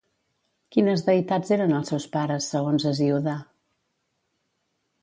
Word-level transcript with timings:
Quines 0.75 1.03
deïtats 1.09 1.53
eren 1.57 1.75
els 1.81 1.93
seus 1.93 2.09
pares, 2.17 2.49
segons 2.55 2.89
Hesíode? 2.93 3.39